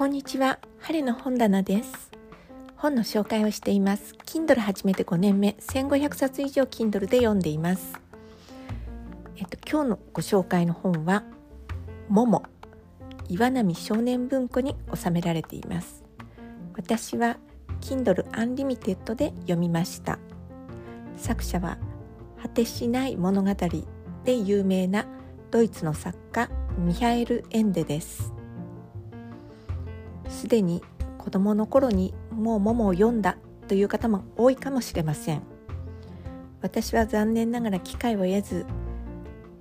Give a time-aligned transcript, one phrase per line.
[0.00, 0.58] こんにちは。
[0.78, 2.10] 晴れの本棚です。
[2.74, 4.14] 本の紹介をしています。
[4.24, 5.56] Kindle 始めて5年目。
[5.60, 8.00] 1500冊以上 Kindle で読んでいます。
[9.36, 11.22] えっと今日のご紹介の本は
[12.08, 12.42] 桃
[13.28, 16.02] 岩波少年文庫に収められています。
[16.76, 17.36] 私は
[17.82, 20.18] Kindle Unlimited で読みました。
[21.18, 21.76] 作者は
[22.40, 23.54] 果てしない物語
[24.24, 25.04] で有名な
[25.50, 28.39] ドイツの作家ミハエル・エンデです。
[30.40, 30.82] すでに
[31.18, 33.36] 子供の頃にもう桃を読んだ
[33.68, 35.42] という方も多いかもしれません。
[36.62, 38.64] 私は残念ながら機会を得ず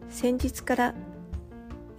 [0.08, 0.96] 先日から、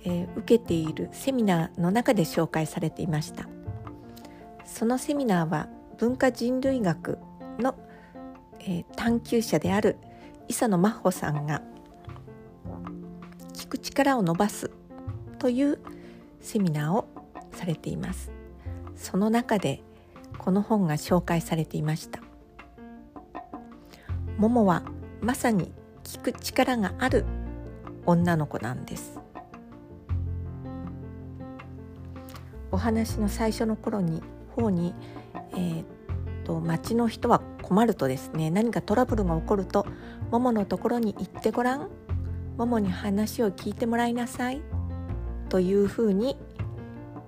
[0.05, 3.51] えー、受けているセミナーの中で紹介されていました。
[4.65, 7.19] そのセミナーは文化人類学
[7.59, 7.75] の、
[8.61, 9.99] えー、探求者である
[10.49, 11.61] 磯野真帆さんが
[13.53, 14.71] 聞く力を伸ばす
[15.39, 15.79] という
[16.41, 17.07] セミナーを
[17.53, 18.40] されています。
[18.97, 19.83] その中で
[20.39, 22.21] この本が紹介されていました。
[24.37, 24.83] ももは
[25.21, 25.73] まさに
[26.05, 27.25] 聞く力がある
[28.07, 29.21] 女の子なんです。
[32.73, 34.95] お話の最初の頃に方に、
[35.53, 35.85] えー、
[36.45, 39.87] と町の人は困るとですね何かトラブルが起こると
[40.31, 41.89] もものところに行ってごらん
[42.57, 44.61] ももに話を聞いてもらいなさい
[45.49, 46.37] というふうに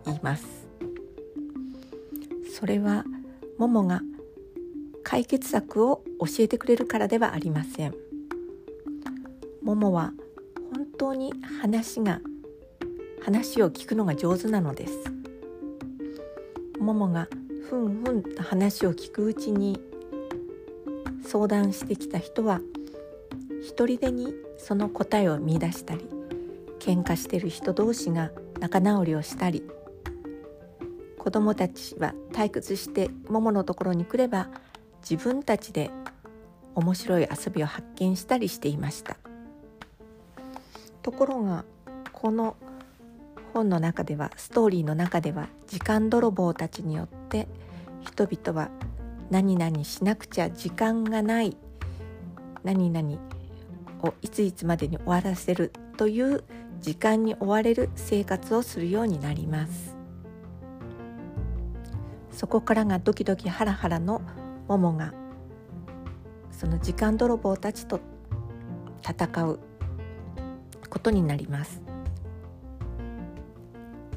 [0.04, 0.61] 言います。
[2.62, 3.04] それは
[3.58, 4.02] ももが
[5.02, 7.94] 解決策を教えてくれるからではありません。
[9.64, 10.12] ももは
[10.72, 12.20] 本当に話が
[13.20, 14.94] 話を聞くのが上手なのです。
[16.78, 17.26] ももが
[17.68, 19.80] ふんふんと話を聞くうちに
[21.26, 22.60] 相談してきた人は
[23.60, 26.08] 一人でにその答えを見出したり
[26.78, 29.64] 喧嘩してる人同士が仲直りをしたり
[31.22, 34.48] 子どもたちは退屈してもものところに来れば
[35.08, 35.92] 自分たちで
[36.74, 39.16] 面白い遊びを発見したりしていました。
[41.00, 41.64] ところが
[42.10, 42.56] この
[43.54, 47.46] 本の中ではストーリーの中では時間泥棒たちによって
[48.00, 48.70] 人々は
[49.30, 51.56] 何々しなくちゃ時間がない
[52.64, 53.16] 何々
[54.02, 56.42] をいついつまでに終わらせるという
[56.80, 60.01] 時間に追われる生活をするようになります。
[62.42, 64.20] そこからがドキドキハラハラの
[64.66, 65.14] モモが
[66.50, 68.00] その時間泥棒たちと
[69.00, 69.60] 戦う
[70.90, 71.80] ことになります。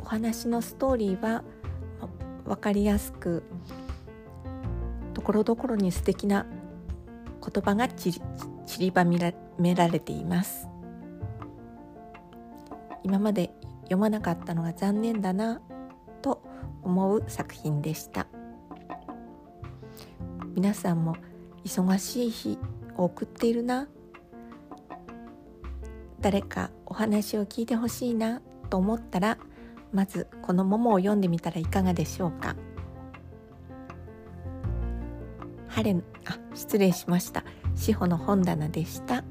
[0.02, 1.44] お話のストーリーは
[2.46, 3.44] 分かりやすく
[5.14, 6.48] ところどころに素敵な
[7.42, 8.22] 言葉がちり
[8.66, 9.20] 散りばめ
[9.76, 10.68] られています。
[13.04, 13.52] 今まで
[13.84, 15.62] 読まなかったのが残念だな。
[16.86, 18.28] 思う作品でした。
[20.56, 21.18] 皆さんも
[21.66, 22.58] 忙しい日
[22.96, 23.90] を送っているな。
[26.22, 29.38] 誰かお話を聞いてほしいなと思ったら
[29.92, 32.56] まずこの「もも」を読んでみたらいかがでしょうか。
[35.68, 37.44] 晴れあ失礼しました。
[37.76, 39.26] 志保の本棚でした。